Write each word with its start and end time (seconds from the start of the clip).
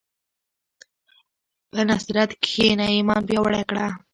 په 1.71 1.79
نصرت 1.89 2.31
کښېنه، 2.43 2.85
ایمان 2.95 3.21
پیاوړی 3.27 3.63
کړه. 3.69 3.87